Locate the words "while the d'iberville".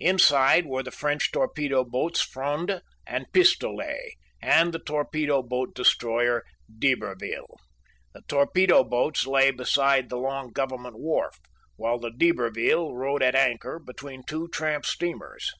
11.76-12.94